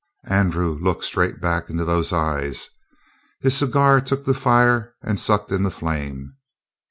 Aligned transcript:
Andrew 0.31 0.79
looked 0.81 1.03
straight 1.03 1.39
back 1.39 1.69
into 1.69 1.85
those 1.85 2.11
eyes. 2.11 2.71
His 3.41 3.55
cigar 3.55 4.01
took 4.01 4.25
the 4.25 4.33
fire 4.33 4.95
and 5.03 5.19
sucked 5.19 5.51
in 5.51 5.61
the 5.61 5.69
flame. 5.69 6.37